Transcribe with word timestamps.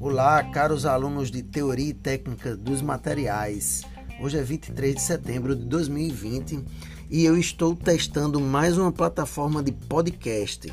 Olá, 0.00 0.42
caros 0.44 0.86
alunos 0.86 1.30
de 1.30 1.42
Teoria 1.42 1.90
e 1.90 1.94
Técnica 1.94 2.56
dos 2.56 2.80
Materiais. 2.80 3.82
Hoje 4.20 4.38
é 4.38 4.42
23 4.42 4.94
de 4.94 5.02
setembro 5.02 5.54
de 5.54 5.64
2020 5.66 6.64
e 7.10 7.24
eu 7.24 7.36
estou 7.36 7.76
testando 7.76 8.40
mais 8.40 8.78
uma 8.78 8.90
plataforma 8.90 9.62
de 9.62 9.72
podcast. 9.72 10.72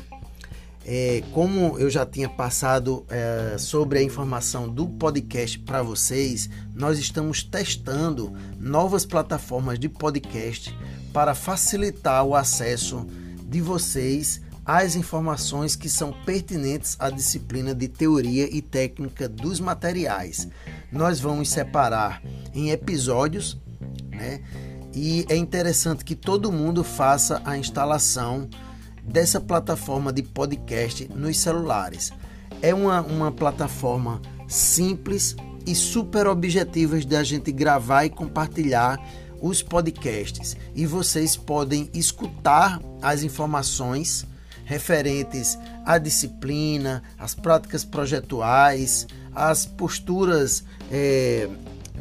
É, 0.86 1.22
como 1.32 1.78
eu 1.78 1.88
já 1.88 2.04
tinha 2.04 2.28
passado 2.28 3.06
é, 3.08 3.56
sobre 3.58 3.98
a 3.98 4.02
informação 4.02 4.68
do 4.68 4.88
podcast 4.88 5.58
para 5.60 5.82
vocês, 5.82 6.50
nós 6.74 6.98
estamos 6.98 7.42
testando 7.42 8.32
novas 8.58 9.06
plataformas 9.06 9.78
de 9.78 9.88
podcast 9.88 10.76
para 11.12 11.34
facilitar 11.34 12.24
o 12.24 12.34
acesso 12.34 13.06
de 13.46 13.60
vocês 13.60 14.43
às 14.64 14.96
informações 14.96 15.76
que 15.76 15.88
são 15.88 16.12
pertinentes 16.24 16.96
à 16.98 17.10
disciplina 17.10 17.74
de 17.74 17.88
teoria 17.88 18.48
e 18.50 18.62
técnica 18.62 19.28
dos 19.28 19.60
materiais. 19.60 20.48
Nós 20.90 21.20
vamos 21.20 21.50
separar 21.50 22.22
em 22.54 22.70
episódios, 22.70 23.58
né? 24.10 24.40
E 24.94 25.26
é 25.28 25.36
interessante 25.36 26.04
que 26.04 26.14
todo 26.14 26.52
mundo 26.52 26.84
faça 26.84 27.42
a 27.44 27.58
instalação 27.58 28.48
dessa 29.02 29.40
plataforma 29.40 30.12
de 30.12 30.22
podcast 30.22 31.08
nos 31.08 31.38
celulares. 31.38 32.12
É 32.62 32.72
uma, 32.72 33.02
uma 33.02 33.32
plataforma 33.32 34.22
simples 34.46 35.34
e 35.66 35.74
super 35.74 36.26
objetiva 36.26 36.98
de 37.00 37.16
a 37.16 37.24
gente 37.24 37.50
gravar 37.50 38.04
e 38.04 38.10
compartilhar 38.10 38.98
os 39.40 39.62
podcasts. 39.62 40.56
E 40.74 40.86
vocês 40.86 41.36
podem 41.36 41.90
escutar 41.92 42.80
as 43.02 43.22
informações 43.22 44.24
referentes 44.64 45.58
à 45.84 45.98
disciplina, 45.98 47.02
às 47.18 47.34
práticas 47.34 47.84
projetuais, 47.84 49.06
às 49.34 49.66
posturas 49.66 50.64
é, 50.90 51.48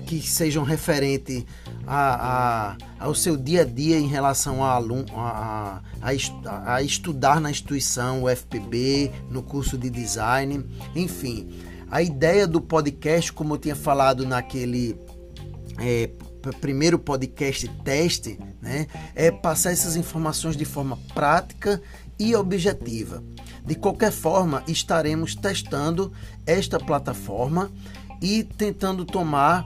que 0.05 0.21
sejam 0.21 0.63
referentes 0.63 1.45
a, 1.85 2.75
a, 2.75 2.77
ao 2.99 3.13
seu 3.13 3.35
dia 3.35 3.61
a 3.61 3.65
dia 3.65 3.97
em 3.97 4.07
relação 4.07 4.63
a, 4.63 4.71
aluno, 4.71 5.05
a, 5.15 5.81
a, 6.01 6.75
a 6.75 6.81
estudar 6.81 7.39
na 7.39 7.51
instituição, 7.51 8.23
o 8.23 8.29
FPB, 8.29 9.11
no 9.29 9.43
curso 9.43 9.77
de 9.77 9.89
design, 9.89 10.65
enfim. 10.95 11.49
A 11.89 12.01
ideia 12.01 12.47
do 12.47 12.59
podcast, 12.59 13.31
como 13.31 13.53
eu 13.53 13.57
tinha 13.57 13.75
falado 13.75 14.25
naquele 14.25 14.97
é, 15.77 16.09
primeiro 16.59 16.97
podcast 16.97 17.67
teste, 17.83 18.39
né, 18.61 18.87
é 19.15 19.31
passar 19.31 19.71
essas 19.71 19.95
informações 19.95 20.57
de 20.57 20.65
forma 20.65 20.97
prática 21.13 21.81
e 22.19 22.35
objetiva. 22.35 23.23
De 23.65 23.75
qualquer 23.75 24.11
forma, 24.11 24.63
estaremos 24.67 25.35
testando 25.35 26.11
esta 26.45 26.79
plataforma 26.79 27.71
e 28.21 28.43
tentando 28.43 29.05
tomar, 29.05 29.65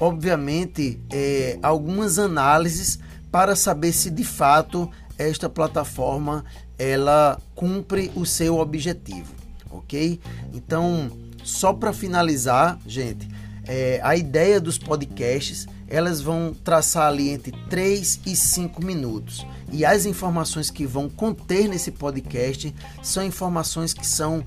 obviamente, 0.00 1.00
é, 1.10 1.58
algumas 1.62 2.18
análises 2.18 2.98
para 3.30 3.54
saber 3.54 3.92
se 3.92 4.10
de 4.10 4.24
fato 4.24 4.90
esta 5.18 5.48
plataforma 5.48 6.44
ela 6.78 7.40
cumpre 7.54 8.10
o 8.14 8.24
seu 8.26 8.58
objetivo, 8.58 9.32
ok? 9.70 10.20
Então, 10.52 11.10
só 11.42 11.72
para 11.72 11.92
finalizar, 11.92 12.78
gente, 12.86 13.28
é, 13.66 14.00
a 14.02 14.16
ideia 14.16 14.60
dos 14.60 14.78
podcasts 14.78 15.66
elas 15.88 16.20
vão 16.20 16.54
traçar 16.64 17.08
ali 17.08 17.30
entre 17.30 17.52
3 17.70 18.20
e 18.26 18.34
5 18.34 18.84
minutos. 18.84 19.46
E 19.72 19.84
as 19.84 20.06
informações 20.06 20.70
que 20.70 20.86
vão 20.86 21.08
conter 21.08 21.68
nesse 21.68 21.90
podcast 21.90 22.74
são 23.02 23.24
informações 23.24 23.92
que 23.92 24.06
são 24.06 24.44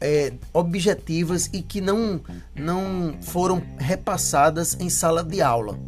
é, 0.00 0.32
objetivas 0.52 1.50
e 1.52 1.62
que 1.62 1.80
não, 1.80 2.20
não 2.54 3.14
foram 3.20 3.62
repassadas 3.76 4.76
em 4.80 4.88
sala 4.88 5.22
de 5.22 5.42
aula, 5.42 5.78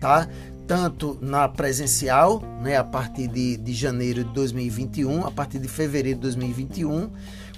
tá? 0.00 0.28
Tanto 0.66 1.18
na 1.20 1.48
presencial, 1.48 2.42
né, 2.62 2.76
a 2.76 2.84
partir 2.84 3.28
de, 3.28 3.56
de 3.56 3.72
janeiro 3.72 4.24
de 4.24 4.32
2021, 4.32 5.26
a 5.26 5.30
partir 5.30 5.58
de 5.58 5.68
fevereiro 5.68 6.18
de 6.18 6.22
2021, 6.22 7.10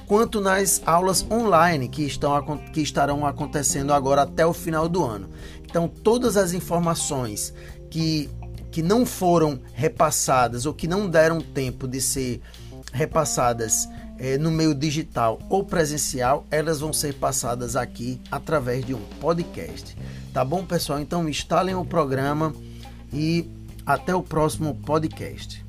quanto 0.06 0.40
nas 0.40 0.82
aulas 0.84 1.24
online 1.30 1.88
que, 1.88 2.02
estão, 2.02 2.58
que 2.72 2.80
estarão 2.80 3.26
acontecendo 3.26 3.92
agora 3.92 4.22
até 4.22 4.46
o 4.46 4.52
final 4.52 4.88
do 4.88 5.04
ano. 5.04 5.28
Então, 5.64 5.88
todas 5.88 6.36
as 6.36 6.52
informações 6.52 7.54
que, 7.90 8.28
que 8.72 8.82
não 8.82 9.04
foram 9.04 9.60
repassadas 9.74 10.64
ou 10.64 10.72
que 10.72 10.88
não 10.88 11.08
deram 11.08 11.40
tempo 11.40 11.86
de 11.86 12.00
ser 12.00 12.40
repassadas 12.90 13.88
é, 14.18 14.38
no 14.38 14.50
meio 14.50 14.74
digital 14.74 15.38
ou 15.48 15.62
presencial, 15.62 16.46
elas 16.50 16.80
vão 16.80 16.92
ser 16.92 17.14
passadas 17.14 17.76
aqui 17.76 18.20
através 18.30 18.84
de 18.84 18.94
um 18.94 19.00
podcast. 19.20 19.96
Tá 20.32 20.42
bom, 20.44 20.64
pessoal? 20.64 20.98
Então, 21.00 21.28
instalem 21.28 21.74
o 21.74 21.84
programa 21.84 22.54
e 23.12 23.48
até 23.84 24.14
o 24.14 24.22
próximo 24.22 24.74
podcast. 24.74 25.62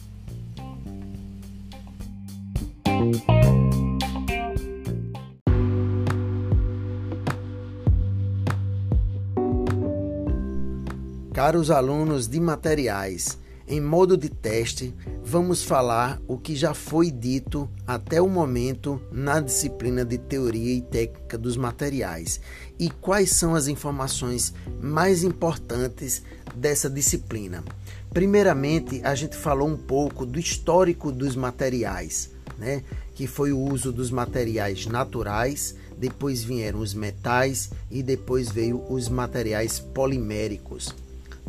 Caros 11.34 11.72
alunos 11.72 12.28
de 12.28 12.40
materiais, 12.40 13.40
em 13.68 13.82
modo 13.82 14.16
de 14.16 14.30
teste, 14.30 14.94
vamos 15.26 15.64
falar 15.64 16.22
o 16.28 16.38
que 16.38 16.56
já 16.56 16.76
foi 16.76 17.10
dito 17.10 17.68
até 17.88 18.22
o 18.22 18.30
momento 18.30 19.02
na 19.12 19.40
disciplina 19.40 20.06
de 20.06 20.20
Teoria 20.20 20.76
e 20.76 20.82
Técnica 20.84 21.36
dos 21.36 21.58
Materiais 21.58 22.40
e 22.78 22.88
quais 22.88 23.32
são 23.32 23.56
as 23.56 23.68
informações 23.68 24.54
mais 24.80 25.24
importantes 25.24 26.22
dessa 26.54 26.88
disciplina. 26.88 27.64
Primeiramente, 28.12 29.02
a 29.04 29.16
gente 29.16 29.36
falou 29.36 29.68
um 29.68 29.78
pouco 29.78 30.28
do 30.28 30.40
histórico 30.40 31.12
dos 31.12 31.36
materiais, 31.36 32.30
né? 32.60 32.84
que 33.16 33.26
foi 33.26 33.52
o 33.52 33.60
uso 33.60 33.92
dos 33.92 34.12
materiais 34.12 34.86
naturais, 34.86 35.74
depois 35.98 36.44
vieram 36.44 36.80
os 36.80 36.94
metais 36.94 37.72
e 37.90 38.04
depois 38.04 38.52
veio 38.52 38.84
os 38.88 39.10
materiais 39.10 39.80
poliméricos 39.80 40.94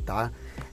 tá? 0.04 0.30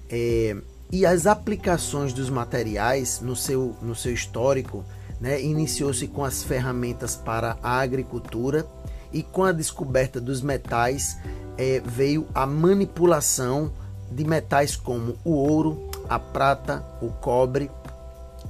É, 0.09 0.55
e 0.91 1.05
as 1.05 1.25
aplicações 1.25 2.11
dos 2.11 2.29
materiais 2.29 3.21
no 3.21 3.35
seu, 3.35 3.75
no 3.81 3.95
seu 3.95 4.13
histórico, 4.13 4.83
né, 5.21 5.41
iniciou-se 5.41 6.05
com 6.07 6.25
as 6.25 6.43
ferramentas 6.43 7.15
para 7.15 7.57
a 7.63 7.79
agricultura 7.79 8.65
e 9.13 9.23
com 9.23 9.43
a 9.43 9.51
descoberta 9.51 10.19
dos 10.19 10.41
metais 10.41 11.17
é, 11.57 11.81
veio 11.85 12.27
a 12.33 12.45
manipulação 12.45 13.71
de 14.11 14.25
metais 14.25 14.75
como 14.75 15.15
o 15.23 15.31
ouro, 15.31 15.89
a 16.09 16.19
prata, 16.19 16.85
o 17.01 17.09
cobre 17.09 17.71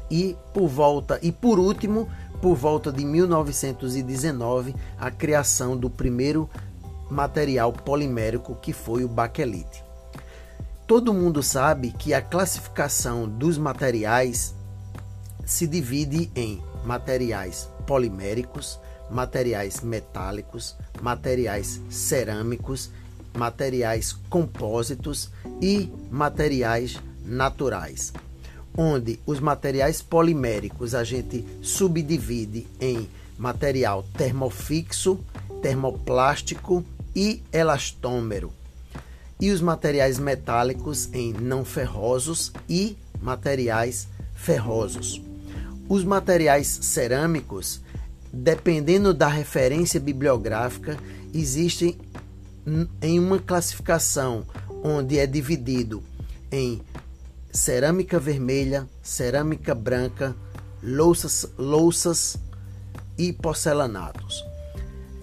e 0.09 0.36
por 0.53 0.68
volta 0.68 1.19
e 1.22 1.31
por 1.31 1.59
último 1.59 2.09
por 2.42 2.56
volta 2.56 2.92
de 2.92 3.06
1919 3.06 4.75
a 5.00 5.12
criação 5.12 5.78
do 5.78 5.90
primeiro 5.90 6.50
material 7.09 7.72
polimérico 7.72 8.56
que 8.56 8.74
foi 8.74 9.03
o 9.03 9.08
baquelite. 9.08 9.91
Todo 10.91 11.13
mundo 11.13 11.41
sabe 11.41 11.94
que 11.94 12.13
a 12.13 12.22
classificação 12.22 13.25
dos 13.25 13.57
materiais 13.57 14.53
se 15.46 15.66
divide 15.66 16.29
em 16.35 16.62
materiais 16.84 17.69
poliméricos, 17.88 18.78
materiais 19.09 19.80
metálicos, 19.80 20.75
materiais 21.01 21.80
cerâmicos, 21.90 22.91
materiais 23.34 24.12
compósitos 24.30 25.31
e 25.62 25.90
materiais 26.12 27.00
naturais. 27.24 28.12
Onde 28.78 29.18
os 29.25 29.40
materiais 29.40 30.01
poliméricos 30.01 30.94
a 30.94 31.06
gente 31.06 31.47
subdivide 31.62 32.68
em 32.81 33.10
material 33.38 34.04
termofixo, 34.18 35.21
termoplástico 35.62 36.83
e 37.16 37.42
elastômero 37.54 38.51
e 39.42 39.50
os 39.50 39.60
materiais 39.60 40.20
metálicos 40.20 41.10
em 41.12 41.34
não 41.34 41.66
ferrosos 41.66 42.54
e 42.70 42.96
materiais 43.20 44.08
ferrosos. 44.36 45.20
Os 45.90 46.04
materiais 46.04 46.68
cerâmicos, 46.68 47.82
dependendo 48.32 49.14
da 49.14 49.28
referência 49.28 50.00
bibliográfica, 50.00 50.96
existem 51.34 51.98
em 53.02 53.20
uma 53.20 53.40
classificação 53.40 54.46
onde 54.84 55.18
é 55.18 55.26
dividido 55.26 56.04
em 56.52 56.80
cerâmica 57.52 58.20
vermelha, 58.20 58.88
cerâmica 59.02 59.74
branca, 59.74 60.36
louças, 60.84 61.48
louças 61.58 62.38
e 63.18 63.34
porcelanatos. 63.34 64.44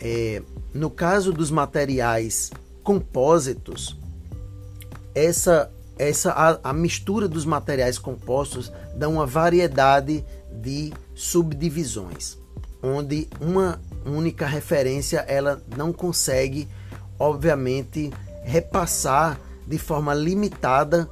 É, 0.01 0.43
no 0.75 0.91
caso 0.91 1.33
dos 1.33 1.51
materiais 1.51 2.51
compósitos, 2.83 3.97
essa 5.25 5.71
essa 5.99 6.31
a, 6.31 6.71
a, 6.71 6.73
mistura 6.73 7.27
dos 7.27 7.45
materiais 7.45 7.99
compostos 7.99 8.73
dá 8.95 9.09
uma 9.09 9.27
variedade 9.27 10.25
de 10.63 10.93
subdivisões, 11.13 12.39
onde 12.81 13.29
uma 13.41 13.81
única 14.07 14.47
referência 14.47 15.25
ela 15.27 15.61
não 15.77 15.93
consegue, 15.93 16.69
obviamente, 17.19 18.13
repassar 18.45 19.41
de 19.67 19.77
forma 19.77 20.15
limitada 20.15 21.09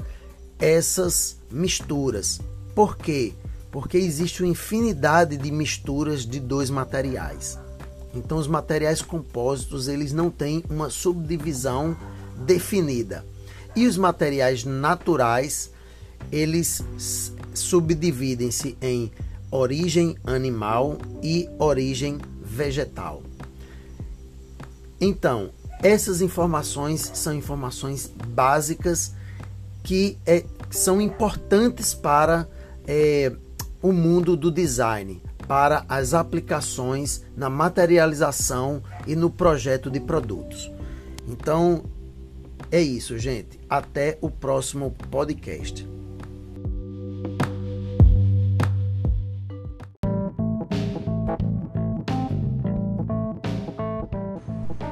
essas 0.59 1.37
misturas. 1.51 2.41
Por 2.73 2.97
quê? 2.97 3.35
Porque 3.73 3.99
existe 3.99 4.43
uma 4.43 4.53
infinidade 4.53 5.37
de 5.37 5.51
misturas 5.51 6.25
de 6.25 6.39
dois 6.39 6.71
materiais. 6.71 7.59
Então 8.15 8.39
os 8.39 8.47
materiais 8.47 9.03
compósitos, 9.03 9.89
eles 9.89 10.13
não 10.13 10.31
têm 10.31 10.65
uma 10.71 10.89
subdivisão 10.89 11.97
definida. 12.47 13.25
E 13.77 13.87
os 13.87 13.99
materiais 13.99 14.65
naturais, 14.65 15.71
eles 16.33 16.83
subdividem-se 17.55 18.77
em 18.81 19.13
origem 19.51 20.17
animal 20.25 20.99
e 21.23 21.49
origem 21.59 22.19
vegetal. 22.43 23.23
Então, 24.99 25.51
essas 25.83 26.23
informações 26.23 27.11
são 27.15 27.35
informações 27.35 28.11
básicas 28.29 29.13
que 29.83 30.17
é, 30.27 30.43
são 30.71 31.01
importantes 31.01 31.93
para 31.93 32.49
é, 32.87 33.31
o 33.83 33.93
mundo 33.93 34.37
do 34.37 34.51
design, 34.51 35.23
para 35.47 35.85
as 35.89 36.15
aplicações 36.15 37.23
na 37.37 37.51
materialização 37.51 38.83
e 39.07 39.15
no 39.15 39.31
projeto 39.31 39.91
de 39.91 40.01
produtos. 40.01 40.71
Então, 41.29 41.85
é 42.71 42.81
isso, 42.81 43.19
gente. 43.19 43.59
Até 43.69 44.19
o 44.21 44.31
próximo 44.31 44.91
podcast. 45.11 45.87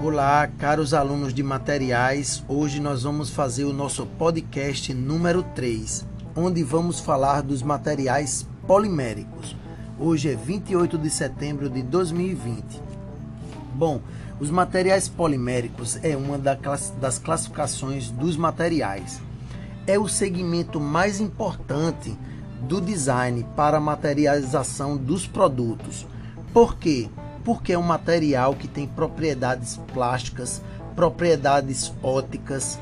Olá, 0.03 0.47
caros 0.59 0.93
alunos 0.93 1.33
de 1.33 1.43
materiais. 1.43 2.45
Hoje 2.47 2.79
nós 2.79 3.03
vamos 3.03 3.31
fazer 3.31 3.65
o 3.65 3.73
nosso 3.73 4.07
podcast 4.07 4.93
número 4.93 5.43
3, 5.43 6.07
onde 6.37 6.63
vamos 6.63 7.01
falar 7.01 7.43
dos 7.43 7.63
materiais 7.63 8.47
poliméricos. 8.67 9.57
Hoje 9.99 10.31
é 10.31 10.37
28 10.37 10.99
de 10.99 11.09
setembro 11.09 11.71
de 11.71 11.83
2020. 11.83 12.83
Bom, 13.75 14.01
os 14.41 14.51
materiais 14.51 15.09
poliméricos 15.09 15.99
é 16.03 16.17
uma 16.17 16.39
das 16.39 17.19
classificações 17.19 18.11
dos 18.11 18.37
materiais. 18.37 19.21
É 19.87 19.99
o 19.99 20.09
segmento 20.09 20.81
mais 20.81 21.21
importante 21.21 22.17
do 22.63 22.81
design 22.81 23.47
para 23.55 23.77
a 23.77 23.81
materialização 23.81 24.97
dos 24.97 25.27
produtos. 25.27 26.07
Por 26.53 26.77
quê? 26.77 27.09
porque 27.45 27.75
é 27.75 27.79
um 27.79 27.83
material 27.83 28.55
que 28.55 28.67
tem 28.67 28.87
propriedades 28.87 29.79
plásticas, 29.93 30.63
propriedades 30.97 31.93
óticas, 32.03 32.79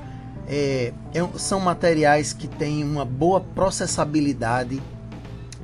é, 0.46 0.92
é, 1.12 1.38
são 1.38 1.58
materiais 1.58 2.32
que 2.32 2.46
têm 2.46 2.84
uma 2.84 3.04
boa 3.04 3.40
processabilidade, 3.40 4.80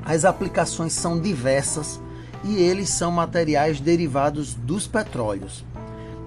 as 0.05 0.25
aplicações 0.25 0.93
são 0.93 1.21
diversas 1.21 2.01
e 2.45 2.57
eles 2.57 2.89
são 2.89 3.11
materiais 3.11 3.81
derivados 3.81 4.55
dos 4.55 4.87
petróleos. 4.87 5.65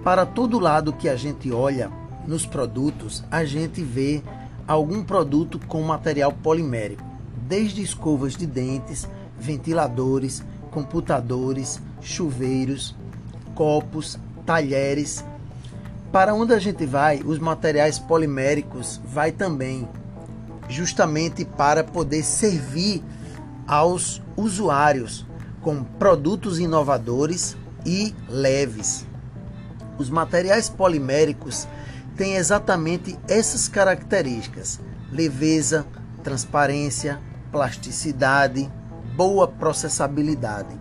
Para 0.03 0.25
todo 0.25 0.57
lado 0.57 0.93
que 0.93 1.07
a 1.07 1.15
gente 1.15 1.51
olha 1.51 1.91
nos 2.25 2.43
produtos, 2.43 3.23
a 3.29 3.45
gente 3.45 3.83
vê 3.83 4.23
algum 4.67 5.03
produto 5.03 5.59
com 5.67 5.83
material 5.83 6.31
polimérico, 6.31 7.03
desde 7.47 7.83
escovas 7.83 8.35
de 8.35 8.47
dentes, 8.47 9.07
ventiladores, 9.37 10.43
computadores, 10.71 11.79
chuveiros, 12.01 12.95
copos, 13.53 14.17
talheres. 14.43 15.23
Para 16.11 16.33
onde 16.33 16.55
a 16.55 16.59
gente 16.59 16.83
vai, 16.83 17.21
os 17.23 17.37
materiais 17.37 17.99
poliméricos 17.99 18.99
vai 19.05 19.31
também, 19.31 19.87
justamente 20.67 21.45
para 21.45 21.83
poder 21.83 22.23
servir 22.23 23.03
aos 23.67 24.19
usuários 24.35 25.27
com 25.61 25.83
produtos 25.83 26.59
inovadores 26.59 27.55
e 27.85 28.15
leves. 28.27 29.10
Os 30.01 30.09
materiais 30.09 30.67
poliméricos 30.67 31.67
têm 32.17 32.33
exatamente 32.33 33.19
essas 33.27 33.67
características: 33.67 34.79
leveza, 35.11 35.85
transparência, 36.23 37.19
plasticidade, 37.51 38.67
boa 39.15 39.47
processabilidade. 39.47 40.75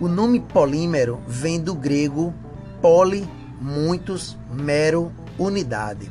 O 0.00 0.08
nome 0.08 0.40
polímero 0.40 1.20
vem 1.28 1.60
do 1.60 1.74
grego 1.74 2.32
poli, 2.80 3.28
muitos, 3.60 4.38
mero, 4.50 5.12
unidade. 5.38 6.10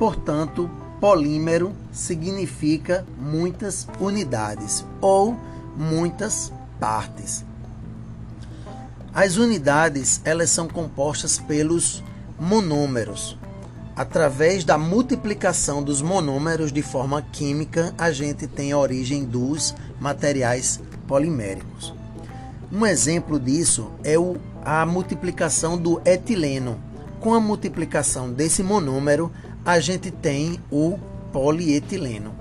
Portanto, 0.00 0.68
polímero 1.00 1.72
significa 1.92 3.06
muitas 3.16 3.86
unidades 4.00 4.84
ou 5.00 5.36
muitas 5.76 6.52
partes. 6.80 7.45
As 9.16 9.38
unidades, 9.38 10.20
elas 10.26 10.50
são 10.50 10.68
compostas 10.68 11.38
pelos 11.38 12.04
monômeros. 12.38 13.38
Através 13.96 14.62
da 14.62 14.76
multiplicação 14.76 15.82
dos 15.82 16.02
monômeros 16.02 16.70
de 16.70 16.82
forma 16.82 17.22
química, 17.22 17.94
a 17.96 18.10
gente 18.12 18.46
tem 18.46 18.72
a 18.72 18.78
origem 18.78 19.24
dos 19.24 19.74
materiais 19.98 20.82
poliméricos. 21.08 21.94
Um 22.70 22.84
exemplo 22.84 23.40
disso 23.40 23.90
é 24.04 24.18
o, 24.18 24.36
a 24.62 24.84
multiplicação 24.84 25.78
do 25.78 25.98
etileno. 26.04 26.78
Com 27.18 27.32
a 27.32 27.40
multiplicação 27.40 28.30
desse 28.30 28.62
monômero, 28.62 29.32
a 29.64 29.80
gente 29.80 30.10
tem 30.10 30.60
o 30.70 30.98
polietileno. 31.32 32.34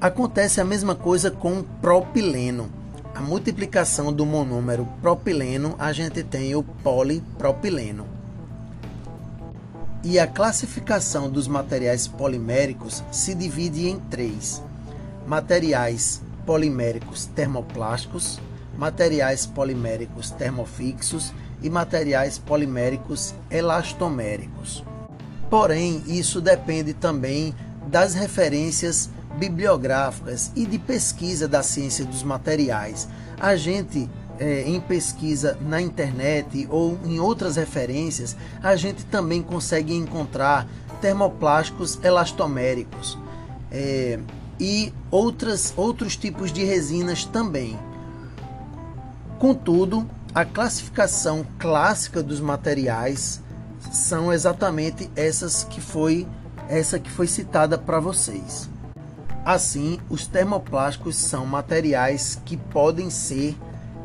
Acontece 0.00 0.60
a 0.60 0.64
mesma 0.64 0.94
coisa 0.94 1.32
com 1.32 1.58
o 1.58 1.64
propileno. 1.64 2.70
A 3.16 3.20
multiplicação 3.22 4.12
do 4.12 4.26
monômero 4.26 4.86
propileno, 5.00 5.74
a 5.78 5.90
gente 5.90 6.22
tem 6.22 6.54
o 6.54 6.62
polipropileno. 6.62 8.06
E 10.04 10.18
a 10.18 10.26
classificação 10.26 11.30
dos 11.30 11.48
materiais 11.48 12.06
poliméricos 12.06 13.02
se 13.10 13.34
divide 13.34 13.88
em 13.88 13.98
três: 13.98 14.62
materiais 15.26 16.20
poliméricos 16.44 17.24
termoplásticos, 17.24 18.38
materiais 18.76 19.46
poliméricos 19.46 20.30
termofixos 20.32 21.32
e 21.62 21.70
materiais 21.70 22.36
poliméricos 22.36 23.34
elastoméricos. 23.50 24.84
Porém, 25.48 26.02
isso 26.06 26.38
depende 26.38 26.92
também 26.92 27.54
das 27.86 28.12
referências 28.12 29.08
bibliográficas 29.36 30.50
e 30.54 30.66
de 30.66 30.78
pesquisa 30.78 31.46
da 31.46 31.62
ciência 31.62 32.04
dos 32.04 32.22
materiais. 32.22 33.08
A 33.38 33.56
gente, 33.56 34.08
é, 34.38 34.62
em 34.62 34.80
pesquisa 34.80 35.56
na 35.60 35.80
internet 35.80 36.66
ou 36.70 36.98
em 37.04 37.18
outras 37.18 37.56
referências, 37.56 38.36
a 38.62 38.74
gente 38.76 39.04
também 39.04 39.42
consegue 39.42 39.94
encontrar 39.94 40.66
termoplásticos 41.00 41.98
elastoméricos. 42.02 43.18
É, 43.70 44.18
e 44.58 44.92
outras, 45.10 45.74
outros 45.76 46.16
tipos 46.16 46.52
de 46.52 46.64
resinas 46.64 47.24
também. 47.24 47.78
Contudo, 49.38 50.08
a 50.34 50.44
classificação 50.44 51.46
clássica 51.58 52.22
dos 52.22 52.40
materiais 52.40 53.40
são 53.92 54.32
exatamente 54.32 55.10
essas 55.14 55.64
que 55.64 55.80
foi 55.80 56.26
essa 56.68 56.98
que 56.98 57.10
foi 57.10 57.26
citada 57.26 57.78
para 57.78 58.00
vocês. 58.00 58.68
Assim, 59.46 60.00
os 60.10 60.26
termoplásticos 60.26 61.14
são 61.14 61.46
materiais 61.46 62.36
que 62.44 62.56
podem 62.56 63.10
ser 63.10 63.56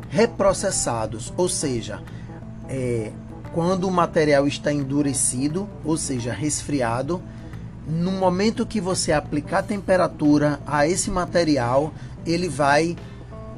reprocessados, 0.08 1.32
ou 1.36 1.48
seja, 1.48 2.00
é, 2.68 3.10
quando 3.52 3.88
o 3.88 3.90
material 3.90 4.46
está 4.46 4.72
endurecido, 4.72 5.68
ou 5.84 5.96
seja, 5.96 6.32
resfriado, 6.32 7.20
no 7.84 8.12
momento 8.12 8.64
que 8.64 8.80
você 8.80 9.10
aplicar 9.10 9.64
temperatura 9.64 10.60
a 10.64 10.86
esse 10.86 11.10
material, 11.10 11.92
ele 12.24 12.48
vai, 12.48 12.96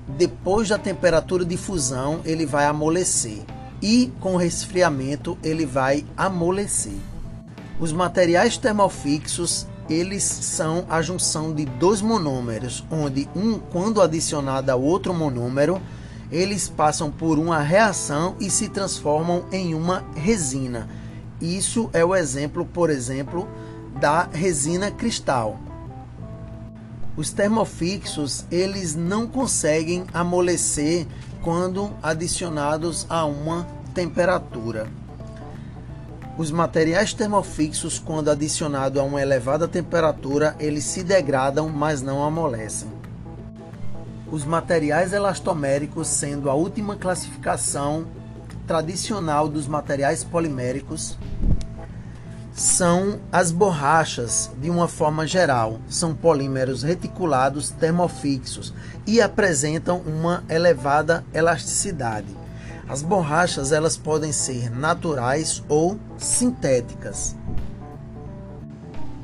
depois 0.08 0.70
da 0.70 0.78
temperatura 0.78 1.44
de 1.44 1.58
fusão, 1.58 2.22
ele 2.24 2.46
vai 2.46 2.64
amolecer. 2.64 3.42
E 3.82 4.10
com 4.20 4.36
resfriamento, 4.36 5.36
ele 5.42 5.66
vai 5.66 6.06
amolecer. 6.16 6.96
Os 7.78 7.92
materiais 7.92 8.56
termofixos, 8.56 9.66
eles 9.88 10.22
são 10.22 10.84
a 10.88 11.02
junção 11.02 11.52
de 11.52 11.64
dois 11.64 12.00
monômeros, 12.00 12.84
onde 12.90 13.28
um, 13.34 13.58
quando 13.58 14.00
adicionado 14.00 14.70
a 14.70 14.76
outro 14.76 15.12
monômero, 15.12 15.80
eles 16.30 16.68
passam 16.68 17.10
por 17.10 17.38
uma 17.38 17.60
reação 17.60 18.36
e 18.40 18.50
se 18.50 18.68
transformam 18.68 19.44
em 19.52 19.74
uma 19.74 20.04
resina. 20.16 20.88
Isso 21.40 21.90
é 21.92 22.04
o 22.04 22.14
exemplo, 22.14 22.64
por 22.64 22.90
exemplo, 22.90 23.48
da 24.00 24.28
resina 24.32 24.90
cristal. 24.90 25.58
Os 27.16 27.30
termofixos, 27.30 28.44
eles 28.50 28.94
não 28.94 29.26
conseguem 29.26 30.04
amolecer 30.12 31.06
quando 31.42 31.92
adicionados 32.02 33.06
a 33.08 33.24
uma 33.24 33.66
temperatura. 33.94 34.88
Os 36.36 36.50
materiais 36.50 37.14
termofixos, 37.14 38.00
quando 38.00 38.28
adicionados 38.28 39.00
a 39.00 39.04
uma 39.04 39.22
elevada 39.22 39.68
temperatura, 39.68 40.56
eles 40.58 40.82
se 40.82 41.04
degradam, 41.04 41.68
mas 41.68 42.02
não 42.02 42.24
amolecem. 42.24 42.88
Os 44.32 44.44
materiais 44.44 45.12
elastoméricos, 45.12 46.08
sendo 46.08 46.50
a 46.50 46.54
última 46.54 46.96
classificação 46.96 48.04
tradicional 48.66 49.48
dos 49.48 49.68
materiais 49.68 50.24
poliméricos, 50.24 51.16
são 52.52 53.20
as 53.30 53.52
borrachas, 53.52 54.50
de 54.60 54.70
uma 54.70 54.88
forma 54.88 55.28
geral. 55.28 55.78
São 55.88 56.12
polímeros 56.16 56.82
reticulados 56.82 57.70
termofixos 57.70 58.74
e 59.06 59.20
apresentam 59.20 59.98
uma 59.98 60.42
elevada 60.48 61.24
elasticidade. 61.32 62.43
As 62.86 63.02
borrachas 63.02 63.72
elas 63.72 63.96
podem 63.96 64.30
ser 64.30 64.70
naturais 64.70 65.62
ou 65.68 65.98
sintéticas. 66.18 67.34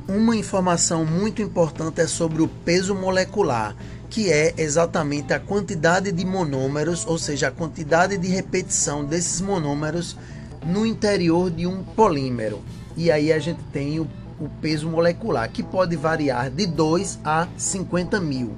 Uma 0.07 0.35
informação 0.35 1.05
muito 1.05 1.41
importante 1.41 2.01
é 2.01 2.07
sobre 2.07 2.41
o 2.41 2.47
peso 2.47 2.95
molecular, 2.95 3.75
que 4.09 4.31
é 4.31 4.53
exatamente 4.57 5.31
a 5.31 5.39
quantidade 5.39 6.11
de 6.11 6.25
monômeros, 6.25 7.05
ou 7.05 7.17
seja, 7.17 7.47
a 7.47 7.51
quantidade 7.51 8.17
de 8.17 8.27
repetição 8.27 9.05
desses 9.05 9.39
monômeros 9.39 10.17
no 10.65 10.85
interior 10.85 11.49
de 11.49 11.67
um 11.67 11.83
polímero. 11.83 12.61
E 12.97 13.11
aí 13.11 13.31
a 13.31 13.39
gente 13.39 13.61
tem 13.71 13.99
o, 13.99 14.07
o 14.39 14.49
peso 14.59 14.89
molecular, 14.89 15.49
que 15.49 15.63
pode 15.63 15.95
variar 15.95 16.49
de 16.49 16.65
2 16.65 17.19
a 17.23 17.47
50 17.55 18.19
mil. 18.19 18.55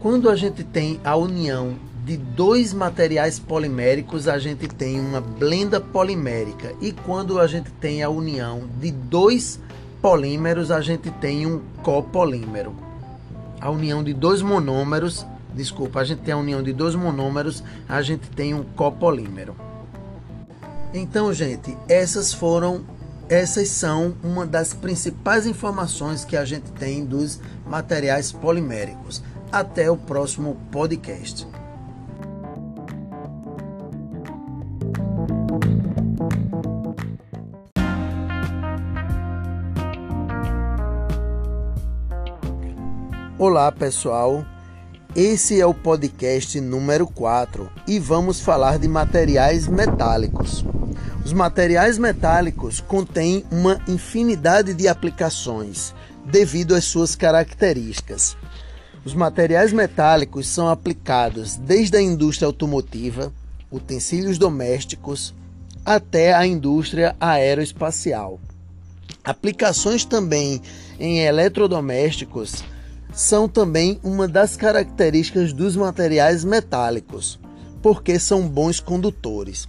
Quando 0.00 0.30
a 0.30 0.34
gente 0.34 0.64
tem 0.64 0.98
a 1.04 1.14
união 1.14 1.76
de 2.04 2.16
dois 2.16 2.72
materiais 2.72 3.38
poliméricos, 3.38 4.26
a 4.26 4.38
gente 4.38 4.66
tem 4.68 4.98
uma 4.98 5.20
blenda 5.20 5.80
polimérica. 5.80 6.74
E 6.80 6.92
quando 6.92 7.38
a 7.38 7.46
gente 7.46 7.70
tem 7.72 8.02
a 8.02 8.08
união 8.08 8.68
de 8.80 8.90
dois 8.90 9.60
polímeros, 10.00 10.70
a 10.70 10.80
gente 10.80 11.10
tem 11.10 11.46
um 11.46 11.60
copolímero. 11.82 12.74
A 13.60 13.70
união 13.70 14.02
de 14.02 14.14
dois 14.14 14.40
monômeros, 14.40 15.26
desculpa, 15.54 16.00
a 16.00 16.04
gente 16.04 16.22
tem 16.22 16.32
a 16.32 16.38
união 16.38 16.62
de 16.62 16.72
dois 16.72 16.94
monômeros, 16.94 17.62
a 17.88 18.00
gente 18.00 18.28
tem 18.30 18.54
um 18.54 18.62
copolímero. 18.62 19.54
Então, 20.94 21.32
gente, 21.32 21.76
essas 21.88 22.32
foram 22.32 22.84
essas 23.28 23.68
são 23.68 24.16
uma 24.24 24.44
das 24.44 24.74
principais 24.74 25.46
informações 25.46 26.24
que 26.24 26.36
a 26.36 26.44
gente 26.44 26.72
tem 26.72 27.04
dos 27.04 27.38
materiais 27.64 28.32
poliméricos. 28.32 29.22
Até 29.52 29.88
o 29.88 29.96
próximo 29.96 30.56
podcast. 30.72 31.46
Olá 43.40 43.72
pessoal, 43.72 44.44
esse 45.16 45.58
é 45.58 45.64
o 45.64 45.72
podcast 45.72 46.60
número 46.60 47.06
4 47.06 47.70
e 47.88 47.98
vamos 47.98 48.38
falar 48.38 48.78
de 48.78 48.86
materiais 48.86 49.66
metálicos. 49.66 50.62
Os 51.24 51.32
materiais 51.32 51.96
metálicos 51.96 52.82
contêm 52.82 53.42
uma 53.50 53.80
infinidade 53.88 54.74
de 54.74 54.86
aplicações 54.86 55.94
devido 56.22 56.74
às 56.74 56.84
suas 56.84 57.16
características. 57.16 58.36
Os 59.06 59.14
materiais 59.14 59.72
metálicos 59.72 60.46
são 60.46 60.68
aplicados 60.68 61.56
desde 61.56 61.96
a 61.96 62.02
indústria 62.02 62.46
automotiva, 62.46 63.32
utensílios 63.72 64.36
domésticos, 64.36 65.34
até 65.82 66.34
a 66.34 66.46
indústria 66.46 67.16
aeroespacial. 67.18 68.38
Aplicações 69.24 70.04
também 70.04 70.60
em 70.98 71.20
eletrodomésticos 71.20 72.62
são 73.12 73.48
também 73.48 73.98
uma 74.02 74.28
das 74.28 74.56
características 74.56 75.52
dos 75.52 75.76
materiais 75.76 76.44
metálicos, 76.44 77.38
porque 77.82 78.18
são 78.18 78.46
bons 78.48 78.80
condutores. 78.80 79.68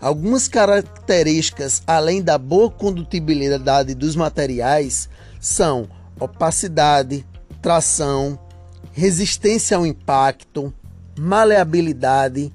Algumas 0.00 0.48
características, 0.48 1.82
além 1.86 2.22
da 2.22 2.36
boa 2.36 2.70
condutibilidade 2.70 3.94
dos 3.94 4.14
materiais, 4.14 5.08
são 5.40 5.88
opacidade, 6.20 7.24
tração, 7.62 8.38
resistência 8.92 9.76
ao 9.76 9.86
impacto, 9.86 10.72
maleabilidade 11.18 12.52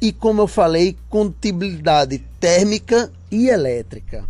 e, 0.00 0.12
como 0.12 0.42
eu 0.42 0.46
falei, 0.46 0.96
condutibilidade 1.08 2.18
térmica 2.40 3.12
e 3.30 3.48
elétrica. 3.48 4.24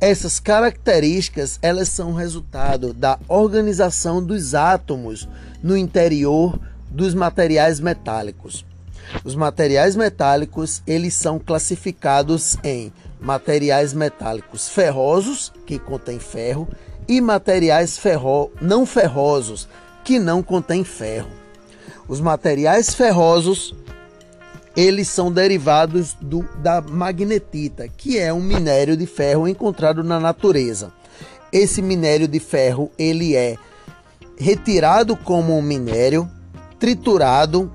Essas 0.00 0.38
características 0.38 1.58
elas 1.60 1.88
são 1.88 2.12
resultado 2.12 2.92
da 2.92 3.18
organização 3.26 4.22
dos 4.22 4.54
átomos 4.54 5.28
no 5.60 5.76
interior 5.76 6.58
dos 6.88 7.14
materiais 7.14 7.80
metálicos. 7.80 8.64
Os 9.24 9.34
materiais 9.34 9.96
metálicos 9.96 10.82
eles 10.86 11.14
são 11.14 11.38
classificados 11.38 12.56
em 12.62 12.92
materiais 13.20 13.92
metálicos 13.92 14.68
ferrosos, 14.68 15.52
que 15.66 15.80
contêm 15.80 16.20
ferro, 16.20 16.68
e 17.08 17.20
materiais 17.20 17.98
ferro 17.98 18.52
não 18.60 18.86
ferrosos, 18.86 19.68
que 20.04 20.20
não 20.20 20.44
contêm 20.44 20.84
ferro. 20.84 21.30
Os 22.06 22.20
materiais 22.20 22.94
ferrosos 22.94 23.74
eles 24.78 25.08
são 25.08 25.32
derivados 25.32 26.16
do, 26.20 26.48
da 26.62 26.80
magnetita, 26.80 27.88
que 27.88 28.16
é 28.16 28.32
um 28.32 28.40
minério 28.40 28.96
de 28.96 29.06
ferro 29.06 29.48
encontrado 29.48 30.04
na 30.04 30.20
natureza. 30.20 30.92
Esse 31.52 31.82
minério 31.82 32.28
de 32.28 32.38
ferro 32.38 32.88
ele 32.96 33.34
é 33.34 33.56
retirado 34.38 35.16
como 35.16 35.58
um 35.58 35.60
minério, 35.60 36.30
triturado 36.78 37.72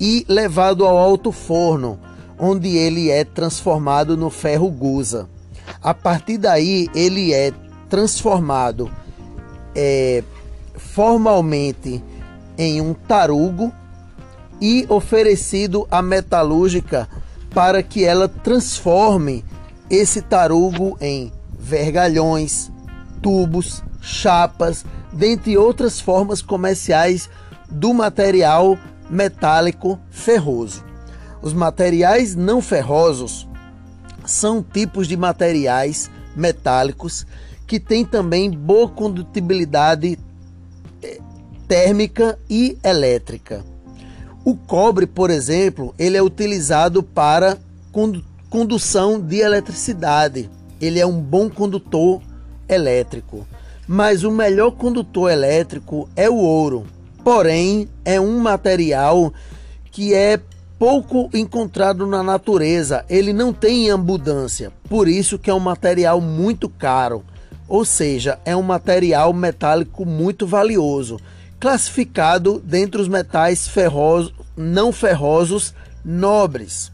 e 0.00 0.26
levado 0.28 0.84
ao 0.84 0.98
alto 0.98 1.30
forno, 1.30 1.96
onde 2.36 2.76
ele 2.76 3.08
é 3.08 3.24
transformado 3.24 4.16
no 4.16 4.28
ferro 4.28 4.68
gusa. 4.68 5.28
A 5.80 5.94
partir 5.94 6.38
daí 6.38 6.88
ele 6.92 7.32
é 7.32 7.52
transformado 7.88 8.90
é, 9.76 10.24
formalmente 10.74 12.02
em 12.58 12.80
um 12.80 12.94
tarugo 12.94 13.72
e 14.60 14.86
oferecido 14.88 15.86
à 15.90 16.00
metalúrgica 16.00 17.08
para 17.50 17.82
que 17.82 18.04
ela 18.04 18.28
transforme 18.28 19.44
esse 19.90 20.22
tarugo 20.22 20.96
em 21.00 21.32
vergalhões, 21.58 22.70
tubos, 23.20 23.82
chapas, 24.00 24.84
dentre 25.12 25.56
outras 25.56 26.00
formas 26.00 26.40
comerciais 26.40 27.28
do 27.70 27.92
material 27.92 28.78
metálico 29.08 29.98
ferroso. 30.10 30.84
Os 31.42 31.52
materiais 31.52 32.34
não 32.34 32.62
ferrosos 32.62 33.48
são 34.24 34.62
tipos 34.62 35.06
de 35.06 35.16
materiais 35.16 36.10
metálicos 36.34 37.26
que 37.66 37.78
têm 37.80 38.04
também 38.04 38.50
boa 38.50 38.88
condutibilidade 38.88 40.18
eh, 41.02 41.18
térmica 41.66 42.38
e 42.48 42.78
elétrica. 42.82 43.71
O 44.44 44.56
cobre, 44.56 45.06
por 45.06 45.30
exemplo, 45.30 45.94
ele 45.96 46.16
é 46.16 46.22
utilizado 46.22 47.00
para 47.00 47.58
condução 48.50 49.20
de 49.20 49.36
eletricidade. 49.36 50.50
Ele 50.80 50.98
é 50.98 51.06
um 51.06 51.20
bom 51.20 51.48
condutor 51.48 52.20
elétrico. 52.68 53.46
Mas 53.86 54.24
o 54.24 54.32
melhor 54.32 54.72
condutor 54.72 55.30
elétrico 55.30 56.08
é 56.16 56.28
o 56.28 56.34
ouro. 56.34 56.84
Porém, 57.22 57.88
é 58.04 58.20
um 58.20 58.40
material 58.40 59.32
que 59.92 60.12
é 60.12 60.40
pouco 60.76 61.30
encontrado 61.32 62.04
na 62.04 62.20
natureza. 62.20 63.04
Ele 63.08 63.32
não 63.32 63.52
tem 63.52 63.92
abundância. 63.92 64.72
Por 64.88 65.06
isso 65.06 65.38
que 65.38 65.50
é 65.50 65.54
um 65.54 65.60
material 65.60 66.20
muito 66.20 66.68
caro. 66.68 67.22
Ou 67.68 67.84
seja, 67.84 68.40
é 68.44 68.56
um 68.56 68.62
material 68.62 69.32
metálico 69.32 70.04
muito 70.04 70.48
valioso 70.48 71.18
classificado 71.62 72.58
dentre 72.58 73.00
os 73.00 73.06
metais 73.06 73.68
ferrosos, 73.68 74.34
não 74.56 74.90
ferrosos 74.90 75.72
nobres. 76.04 76.90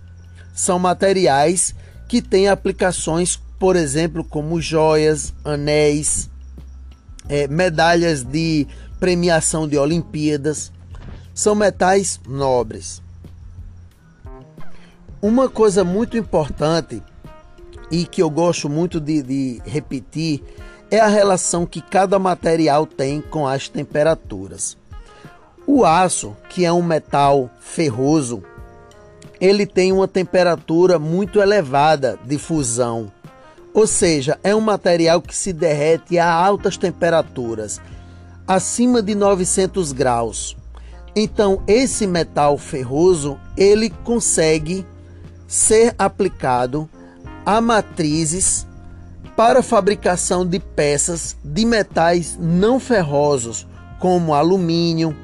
São 0.52 0.78
materiais 0.78 1.75
que 2.06 2.20
têm 2.20 2.48
aplicações, 2.48 3.40
por 3.58 3.76
exemplo, 3.76 4.22
como 4.22 4.60
joias, 4.60 5.32
anéis, 5.42 6.28
é, 7.30 7.48
medalhas 7.48 8.22
de 8.22 8.66
premiação 9.00 9.66
de 9.66 9.78
Olimpíadas. 9.78 10.70
São 11.32 11.54
metais 11.54 12.20
nobres. 12.28 13.00
Uma 15.22 15.48
coisa 15.48 15.82
muito 15.82 16.18
importante 16.18 17.02
e 17.90 18.04
que 18.04 18.20
eu 18.20 18.28
gosto 18.28 18.68
muito 18.68 19.00
de, 19.00 19.22
de 19.22 19.62
repetir 19.64 20.42
é 20.90 20.99
a 20.99 21.07
relação 21.07 21.66
que 21.66 21.80
cada 21.80 22.18
material 22.18 22.87
tem 22.87 23.21
com 23.21 23.47
as 23.47 23.68
temperaturas. 23.68 24.76
O 25.66 25.85
aço, 25.85 26.35
que 26.49 26.64
é 26.64 26.73
um 26.73 26.83
metal 26.83 27.50
ferroso, 27.61 28.42
ele 29.40 29.66
tem 29.66 29.92
uma 29.92 30.09
temperatura 30.09 30.99
muito 30.99 31.40
elevada 31.40 32.18
de 32.25 32.38
fusão, 32.38 33.12
ou 33.75 33.87
seja, 33.87 34.38
é 34.42 34.54
um 34.54 34.61
material 34.61 35.21
que 35.21 35.37
se 35.37 35.52
derrete 35.52 36.18
a 36.18 36.33
altas 36.33 36.76
temperaturas, 36.76 37.80
acima 38.47 39.02
de 39.02 39.14
900 39.14 39.92
graus. 39.92 40.57
Então, 41.14 41.62
esse 41.66 42.07
metal 42.07 42.57
ferroso, 42.57 43.38
ele 43.57 43.90
consegue 43.90 44.87
ser 45.47 45.95
aplicado 45.99 46.88
a 47.45 47.61
matrizes 47.61 48.67
para 49.38 49.62
fabricação 49.62 50.45
de 50.45 50.59
peças 50.59 51.37
de 51.45 51.64
metais 51.64 52.37
não 52.40 52.80
ferrosos, 52.80 53.68
como 54.00 54.35
alumínio, 54.35 55.16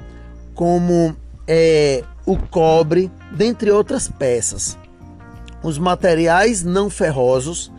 como 0.55 1.17
é, 1.49 2.05
o 2.25 2.37
cobre, 2.37 3.11
dentre 3.33 3.73
outras 3.73 4.07
peças. 4.07 4.79
Os 5.65 5.79
materiais 5.79 6.63
não 6.63 6.89
ferrosos, 6.89 7.73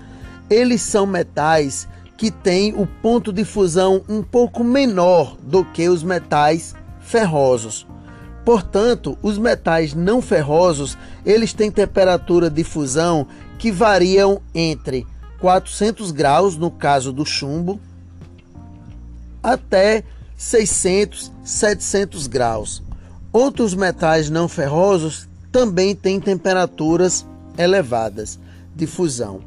eles 0.50 0.82
são 0.82 1.06
metais 1.08 1.88
que 2.18 2.30
têm 2.30 2.74
o 2.74 2.86
ponto 2.86 3.32
de 3.32 3.46
fusão 3.46 4.04
um 4.10 4.22
pouco 4.22 4.62
menor 4.62 5.38
do 5.42 5.64
que 5.64 5.88
os 5.88 6.04
metais 6.04 6.76
ferrosos. 7.00 7.88
Portanto, 8.44 9.18
os 9.22 9.38
metais 9.38 9.94
não 9.94 10.22
ferrosos, 10.22 10.98
eles 11.26 11.54
têm 11.54 11.72
temperatura 11.72 12.50
de 12.50 12.66
fusão 12.66 13.26
que 13.58 13.72
variam 13.72 14.42
entre 14.54 15.08
400 15.40 16.12
graus 16.12 16.58
no 16.58 16.72
caso 16.72 17.12
do 17.12 17.26
chumbo 17.26 17.80
até 19.42 20.04
600, 20.36 21.32
700 21.44 22.28
graus. 22.28 22.82
Outros 23.32 23.74
metais 23.74 24.30
não 24.30 24.48
ferrosos 24.48 25.28
também 25.52 25.96
têm 25.96 26.20
temperaturas 26.20 27.26
elevadas 27.58 28.40
de 28.76 28.88
fusão. 28.88 29.42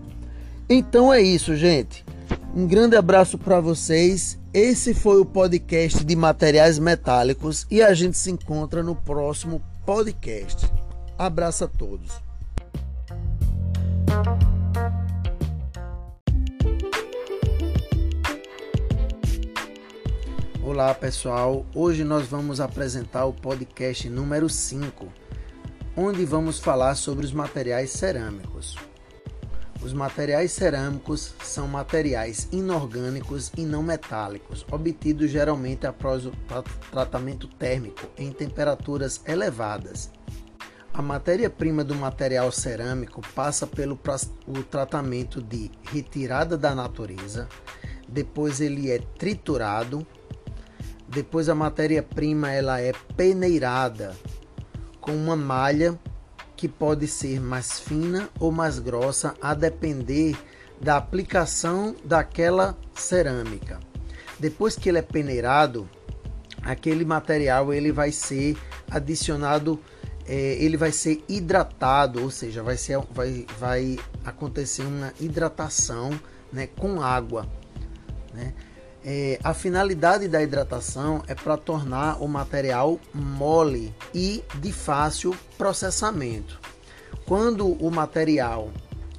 Então 0.68 1.12
é 1.12 1.20
isso, 1.20 1.56
gente. 1.56 2.04
Um 2.54 2.66
grande 2.66 2.96
abraço 2.96 3.36
para 3.36 3.60
vocês. 3.60 4.38
Esse 4.52 4.94
foi 4.94 5.20
o 5.20 5.24
podcast 5.24 6.04
de 6.04 6.16
materiais 6.16 6.78
metálicos 6.78 7.66
e 7.70 7.82
a 7.82 7.92
gente 7.92 8.16
se 8.16 8.30
encontra 8.30 8.82
no 8.82 8.94
próximo 8.94 9.62
podcast. 9.84 10.70
Abraço 11.18 11.64
a 11.64 11.68
todos. 11.68 12.12
Olá 20.80 20.94
pessoal, 20.94 21.66
hoje 21.74 22.04
nós 22.04 22.28
vamos 22.28 22.60
apresentar 22.60 23.24
o 23.24 23.32
podcast 23.32 24.08
número 24.08 24.48
5, 24.48 25.08
onde 25.96 26.24
vamos 26.24 26.60
falar 26.60 26.94
sobre 26.94 27.26
os 27.26 27.32
materiais 27.32 27.90
cerâmicos. 27.90 28.76
Os 29.82 29.92
materiais 29.92 30.52
cerâmicos 30.52 31.34
são 31.42 31.66
materiais 31.66 32.46
inorgânicos 32.52 33.50
e 33.56 33.62
não 33.62 33.82
metálicos, 33.82 34.64
obtidos 34.70 35.32
geralmente 35.32 35.84
após 35.84 36.24
o 36.24 36.32
tratamento 36.92 37.48
térmico 37.48 38.06
em 38.16 38.30
temperaturas 38.30 39.20
elevadas. 39.26 40.12
A 40.94 41.02
matéria-prima 41.02 41.82
do 41.82 41.96
material 41.96 42.52
cerâmico 42.52 43.20
passa 43.34 43.66
pelo 43.66 43.98
o 44.46 44.62
tratamento 44.62 45.42
de 45.42 45.72
retirada 45.90 46.56
da 46.56 46.72
natureza, 46.72 47.48
depois 48.08 48.60
ele 48.60 48.92
é 48.92 49.00
triturado 49.18 50.06
depois 51.08 51.48
a 51.48 51.54
matéria-prima 51.54 52.52
ela 52.52 52.80
é 52.80 52.92
peneirada 53.16 54.14
com 55.00 55.12
uma 55.12 55.34
malha 55.36 55.98
que 56.56 56.68
pode 56.68 57.06
ser 57.06 57.40
mais 57.40 57.78
fina 57.80 58.28
ou 58.38 58.52
mais 58.52 58.78
grossa 58.78 59.34
a 59.40 59.54
depender 59.54 60.36
da 60.80 60.96
aplicação 60.96 61.94
daquela 62.04 62.76
cerâmica. 62.94 63.80
Depois 64.38 64.76
que 64.76 64.88
ele 64.88 64.98
é 64.98 65.02
peneirado, 65.02 65.88
aquele 66.62 67.04
material 67.04 67.72
ele 67.72 67.90
vai 67.90 68.12
ser 68.12 68.56
adicionado, 68.90 69.80
é, 70.26 70.56
ele 70.60 70.76
vai 70.76 70.92
ser 70.92 71.24
hidratado, 71.28 72.22
ou 72.22 72.30
seja, 72.30 72.62
vai, 72.62 72.76
ser, 72.76 72.98
vai, 73.12 73.46
vai 73.58 73.98
acontecer 74.24 74.82
uma 74.82 75.12
hidratação 75.20 76.10
né, 76.52 76.66
com 76.66 77.00
água. 77.00 77.48
Né? 78.34 78.52
É, 79.04 79.38
a 79.44 79.54
finalidade 79.54 80.26
da 80.28 80.42
hidratação 80.42 81.22
é 81.28 81.34
para 81.34 81.56
tornar 81.56 82.22
o 82.22 82.26
material 82.26 82.98
mole 83.14 83.94
e 84.12 84.42
de 84.56 84.72
fácil 84.72 85.36
processamento. 85.56 86.60
Quando 87.24 87.66
o 87.66 87.90
material 87.90 88.70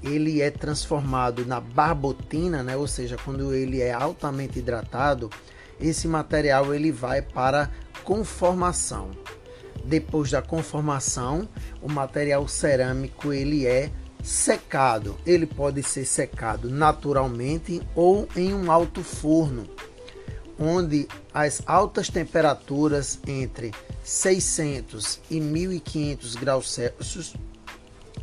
ele 0.03 0.41
é 0.41 0.49
transformado 0.49 1.45
na 1.45 1.59
barbotina, 1.59 2.63
né, 2.63 2.75
ou 2.75 2.87
seja, 2.87 3.17
quando 3.23 3.53
ele 3.53 3.81
é 3.81 3.91
altamente 3.91 4.59
hidratado, 4.59 5.29
esse 5.79 6.07
material 6.07 6.73
ele 6.73 6.91
vai 6.91 7.21
para 7.21 7.69
conformação. 8.03 9.11
Depois 9.83 10.31
da 10.31 10.41
conformação, 10.41 11.47
o 11.81 11.89
material 11.89 12.47
cerâmico 12.47 13.31
ele 13.33 13.65
é 13.65 13.89
secado. 14.23 15.17
Ele 15.25 15.45
pode 15.45 15.84
ser 15.84 16.05
secado 16.05 16.69
naturalmente 16.69 17.82
ou 17.95 18.27
em 18.36 18.53
um 18.53 18.71
alto 18.71 19.03
forno, 19.03 19.67
onde 20.60 21.08
as 21.34 21.62
altas 21.65 22.10
temperaturas 22.10 23.19
entre 23.27 23.71
600 24.03 25.19
e 25.29 25.39
1500 25.39 26.36
graus 26.36 26.71
Celsius, 26.71 27.34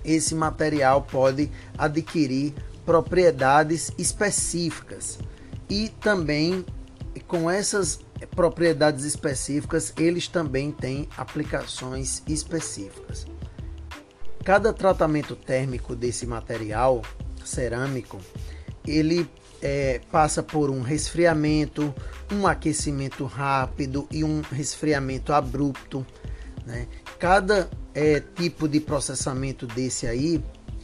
esse 0.04 0.34
material 0.34 1.02
pode 1.02 1.50
adquirir 1.76 2.54
propriedades 2.84 3.90
específicas 3.98 5.18
e 5.68 5.88
também 6.00 6.64
com 7.26 7.50
essas 7.50 7.98
propriedades 8.34 9.04
específicas, 9.04 9.92
eles 9.96 10.28
também 10.28 10.70
têm 10.70 11.08
aplicações 11.16 12.22
específicas. 12.26 13.26
Cada 14.46 14.72
tratamento 14.72 15.34
térmico 15.34 15.96
desse 15.96 16.24
material 16.24 17.02
cerâmico, 17.44 18.20
ele 18.86 19.28
é, 19.60 20.00
passa 20.12 20.40
por 20.40 20.70
um 20.70 20.82
resfriamento, 20.82 21.92
um 22.30 22.46
aquecimento 22.46 23.24
rápido 23.24 24.06
e 24.08 24.22
um 24.22 24.42
resfriamento 24.42 25.32
abrupto. 25.32 26.06
Né? 26.64 26.86
Cada 27.18 27.68
é, 27.92 28.20
tipo 28.20 28.68
de 28.68 28.78
processamento 28.78 29.66
desse 29.66 30.06
aí, 30.06 30.40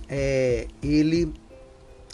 é, 0.09 0.67
ele 0.83 1.33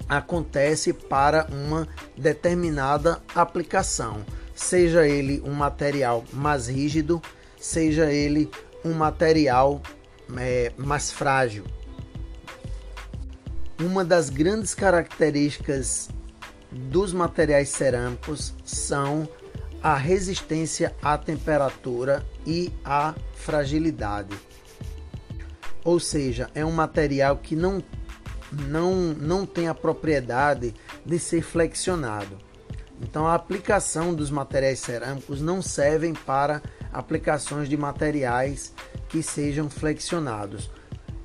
acontece 0.06 0.92
para 0.92 1.46
uma 1.50 1.88
determinada 2.14 3.22
aplicação, 3.34 4.22
seja 4.54 5.08
ele 5.08 5.40
um 5.46 5.54
material 5.54 6.26
mais 6.30 6.68
rígido, 6.68 7.22
seja 7.58 8.12
ele 8.12 8.50
um 8.84 8.92
material 8.92 9.80
é, 10.36 10.72
mais 10.76 11.10
frágil. 11.10 11.64
Uma 13.80 14.04
das 14.04 14.28
grandes 14.28 14.74
características 14.74 16.08
dos 16.70 17.12
materiais 17.12 17.68
cerâmicos 17.68 18.54
são 18.64 19.28
a 19.82 19.94
resistência 19.94 20.94
à 21.00 21.16
temperatura 21.16 22.26
e 22.46 22.72
à 22.84 23.14
fragilidade. 23.34 24.36
Ou 25.84 26.00
seja, 26.00 26.50
é 26.54 26.64
um 26.64 26.72
material 26.72 27.36
que 27.36 27.54
não, 27.54 27.82
não, 28.52 28.94
não 29.14 29.46
tem 29.46 29.68
a 29.68 29.74
propriedade 29.74 30.74
de 31.06 31.18
ser 31.18 31.42
flexionado. 31.42 32.36
Então, 33.00 33.26
a 33.26 33.34
aplicação 33.34 34.12
dos 34.12 34.30
materiais 34.30 34.80
cerâmicos 34.80 35.40
não 35.40 35.62
servem 35.62 36.12
para 36.12 36.60
aplicações 36.92 37.68
de 37.68 37.76
materiais 37.76 38.74
que 39.08 39.22
sejam 39.22 39.68
flexionados. 39.70 40.70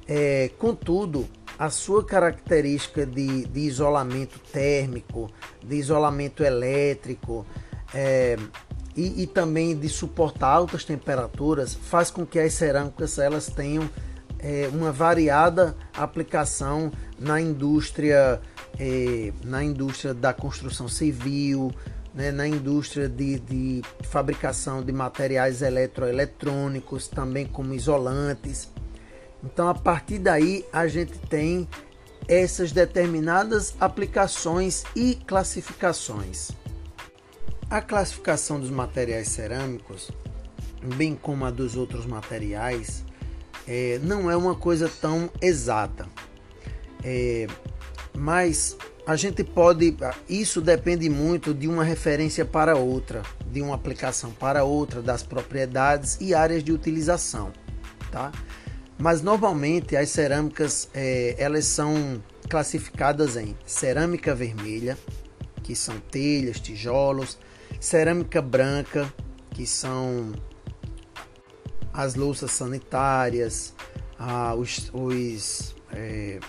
É, 0.07 0.49
contudo, 0.57 1.27
a 1.57 1.69
sua 1.69 2.03
característica 2.03 3.05
de, 3.05 3.45
de, 3.45 3.59
isolamento 3.61 4.39
térmico, 4.51 5.29
de 5.63 5.75
isolamento 5.75 6.43
elétrico 6.43 7.45
é, 7.93 8.37
e, 8.95 9.23
e, 9.23 9.27
também 9.27 9.77
de 9.77 9.87
suportar 9.87 10.49
altas 10.49 10.83
temperaturas 10.83 11.73
faz 11.73 12.09
com 12.09 12.25
que 12.25 12.39
as 12.39 12.53
cerâmicas 12.53 13.17
elas 13.17 13.47
tenham 13.47 13.89
é, 14.39 14.69
uma 14.73 14.91
variada 14.91 15.75
aplicação 15.95 16.91
na 17.17 17.39
indústria, 17.39 18.41
é, 18.77 19.31
na 19.43 19.63
indústria 19.63 20.13
da 20.13 20.33
construção 20.33 20.87
civil, 20.87 21.73
né, 22.13 22.31
na 22.31 22.47
indústria 22.47 23.09
de, 23.09 23.39
de 23.39 23.81
fabricação 24.03 24.83
de 24.83 24.91
materiais 24.91 25.61
eletroeletrônicos, 25.61 27.07
também 27.07 27.45
como 27.45 27.73
isolantes. 27.73 28.69
Então, 29.43 29.67
a 29.67 29.73
partir 29.73 30.19
daí, 30.19 30.65
a 30.71 30.87
gente 30.87 31.17
tem 31.27 31.67
essas 32.27 32.71
determinadas 32.71 33.75
aplicações 33.79 34.83
e 34.95 35.15
classificações. 35.15 36.51
A 37.69 37.81
classificação 37.81 38.59
dos 38.59 38.69
materiais 38.69 39.29
cerâmicos, 39.29 40.11
bem 40.95 41.15
como 41.15 41.45
a 41.45 41.51
dos 41.51 41.75
outros 41.75 42.05
materiais, 42.05 43.03
é, 43.67 43.99
não 44.03 44.29
é 44.29 44.37
uma 44.37 44.55
coisa 44.55 44.89
tão 45.01 45.29
exata. 45.41 46.07
É, 47.03 47.47
mas 48.15 48.77
a 49.05 49.15
gente 49.15 49.43
pode. 49.43 49.95
Isso 50.29 50.61
depende 50.61 51.09
muito 51.09 51.53
de 51.53 51.67
uma 51.67 51.83
referência 51.83 52.45
para 52.45 52.75
outra, 52.75 53.21
de 53.51 53.61
uma 53.61 53.75
aplicação 53.75 54.31
para 54.31 54.63
outra, 54.63 55.01
das 55.01 55.23
propriedades 55.23 56.17
e 56.21 56.33
áreas 56.33 56.63
de 56.63 56.71
utilização, 56.71 57.51
tá? 58.11 58.31
Mas 58.97 59.21
normalmente 59.21 59.95
as 59.95 60.09
cerâmicas 60.09 60.89
é, 60.93 61.35
elas 61.37 61.65
são 61.65 62.23
classificadas 62.49 63.35
em 63.35 63.57
cerâmica 63.65 64.33
vermelha, 64.33 64.97
que 65.63 65.75
são 65.75 65.99
telhas, 65.99 66.59
tijolos, 66.59 67.37
cerâmica 67.79 68.41
branca, 68.41 69.11
que 69.51 69.65
são 69.65 70.31
as 71.91 72.15
louças 72.15 72.51
sanitárias, 72.51 73.73
ah, 74.17 74.55
os, 74.55 74.89
os 74.93 75.75
é, 75.91 76.39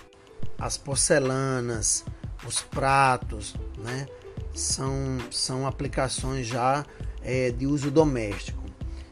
as 0.59 0.77
porcelanas, 0.77 2.05
os 2.47 2.63
pratos, 2.63 3.55
né? 3.79 4.07
São, 4.55 5.19
são 5.31 5.67
aplicações 5.67 6.47
já 6.47 6.85
é, 7.23 7.51
de 7.51 7.67
uso 7.67 7.91
doméstico. 7.91 8.63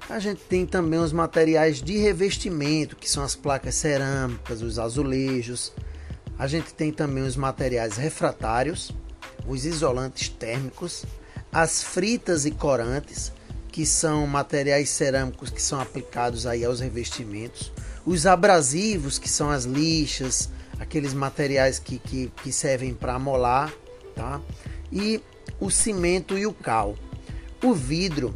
A 0.09 0.18
gente 0.18 0.42
tem 0.42 0.66
também 0.66 1.01
os 1.01 1.12
materiais 1.12 1.81
de 1.81 1.97
revestimento, 1.97 2.97
que 2.97 3.09
são 3.09 3.23
as 3.23 3.35
placas 3.35 3.75
cerâmicas, 3.75 4.61
os 4.61 4.79
azulejos. 4.79 5.73
A 6.38 6.47
gente 6.47 6.75
tem 6.75 6.92
também 6.92 7.25
os 7.25 7.37
materiais 7.37 7.97
refratários, 7.97 8.92
os 9.47 9.64
isolantes 9.64 10.29
térmicos, 10.29 11.05
as 11.53 11.83
fritas 11.83 12.45
e 12.45 12.51
corantes, 12.51 13.33
que 13.71 13.87
são 13.87 14.27
materiais 14.27 14.90
cerâmicos 14.90 15.49
que 15.49 15.62
são 15.62 15.81
aplicados 15.81 16.47
aí 16.47 16.64
aos 16.64 16.81
revestimentos, 16.81 17.73
os 18.05 18.27
abrasivos, 18.27 19.18
que 19.18 19.29
são 19.29 19.51
as 19.51 19.64
lixas, 19.64 20.51
aqueles 20.78 21.14
materiais 21.14 21.78
que, 21.78 21.98
que, 21.98 22.32
que 22.42 22.52
servem 22.52 22.94
para 22.94 23.18
molar, 23.18 23.72
tá? 24.14 24.40
E 24.90 25.22
o 25.61 25.70
cimento 25.70 26.37
e 26.37 26.46
o 26.46 26.52
cal. 26.52 26.96
O 27.62 27.72
vidro, 27.72 28.35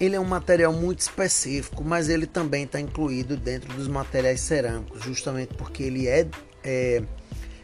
ele 0.00 0.16
é 0.16 0.20
um 0.20 0.24
material 0.24 0.72
muito 0.72 1.00
específico, 1.00 1.82
mas 1.82 2.08
ele 2.08 2.26
também 2.26 2.64
está 2.64 2.80
incluído 2.80 3.36
dentro 3.36 3.72
dos 3.74 3.88
materiais 3.88 4.40
cerâmicos, 4.40 5.02
justamente 5.02 5.54
porque 5.54 5.82
ele 5.82 6.06
é, 6.06 6.28
é, 6.62 7.02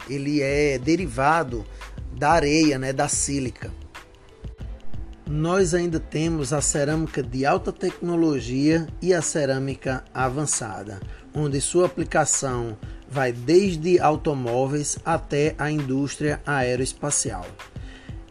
ele 0.09 0.41
é 0.41 0.79
derivado 0.79 1.65
da 2.13 2.33
areia, 2.33 2.79
né, 2.79 2.93
da 2.93 3.09
sílica. 3.09 3.71
Nós 5.29 5.75
ainda 5.75 6.01
temos 6.01 6.53
a 6.53 6.61
cerâmica 6.61 7.23
de 7.23 7.47
alta 7.47 7.73
tecnologia 7.73 8.89
e 9.01 9.15
a 9.15 9.23
cerâmica 9.23 10.03
avançada, 10.13 11.01
onde 11.33 11.61
sua 11.61 11.87
aplicação 11.87 12.77
vai 13.11 13.33
desde 13.33 13.99
automóveis 13.99 14.99
até 15.05 15.55
a 15.59 15.71
indústria 15.71 16.41
aeroespacial. 16.47 17.45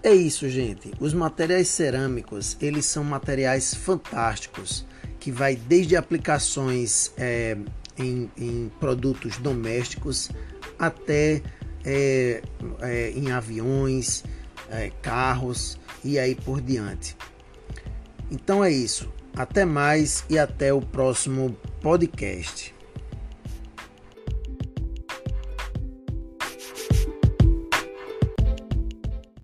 É 0.01 0.13
isso, 0.13 0.47
gente. 0.47 0.93
Os 0.99 1.13
materiais 1.13 1.67
cerâmicos, 1.67 2.55
eles 2.61 2.85
são 2.85 3.03
materiais 3.03 3.73
fantásticos, 3.73 4.85
que 5.19 5.29
vai 5.29 5.57
desde 5.57 5.97
aplicações 5.97 7.11
é, 7.17 7.57
em, 7.97 8.31
em, 8.37 8.71
produtos 8.79 9.37
domésticos 9.37 10.29
até 10.77 11.41
é, 11.83 12.41
é, 12.79 13.11
em 13.11 13.31
aviões, 13.31 14.23
é, 14.69 14.89
carros 15.01 15.77
e 16.01 16.17
aí 16.17 16.33
por 16.33 16.61
diante. 16.61 17.17
Então 18.31 18.63
é 18.63 18.71
isso. 18.71 19.11
Até 19.35 19.65
mais 19.65 20.23
e 20.29 20.39
até 20.39 20.73
o 20.73 20.81
próximo 20.81 21.55
podcast. 21.81 22.78